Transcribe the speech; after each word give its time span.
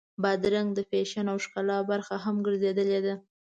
بادرنګ 0.23 0.69
د 0.75 0.79
فیشن 0.89 1.25
او 1.31 1.37
ښکلا 1.45 1.77
برخه 1.91 2.15
هم 2.25 2.35
ګرځېدلې 2.45 2.99
ده. 3.05 3.15